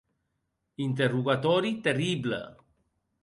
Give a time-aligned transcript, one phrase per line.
[0.85, 2.41] Interrogatòri terrible!